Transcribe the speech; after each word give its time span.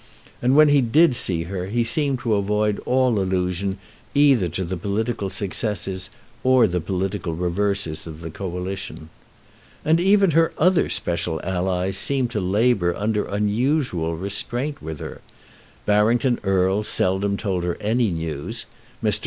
And 0.41 0.55
when 0.55 0.69
he 0.69 0.81
did 0.81 1.15
see 1.15 1.43
her 1.43 1.67
he 1.67 1.83
seemed 1.83 2.17
to 2.21 2.33
avoid 2.33 2.79
all 2.87 3.19
allusion 3.19 3.77
either 4.15 4.49
to 4.49 4.63
the 4.63 4.75
political 4.75 5.29
successes 5.29 6.09
or 6.43 6.65
the 6.65 6.81
political 6.81 7.35
reverses 7.35 8.07
of 8.07 8.21
the 8.21 8.31
Coalition. 8.31 9.11
And 9.85 9.99
even 9.99 10.31
her 10.31 10.53
other 10.57 10.89
special 10.89 11.39
allies 11.43 11.99
seemed 11.99 12.31
to 12.31 12.39
labour 12.39 12.95
under 12.95 13.25
unusual 13.25 14.17
restraint 14.17 14.81
with 14.81 14.99
her. 15.01 15.21
Barrington 15.85 16.39
Erle 16.43 16.83
seldom 16.83 17.37
told 17.37 17.63
her 17.63 17.77
any 17.79 18.09
news. 18.09 18.65
Mr. 19.03 19.19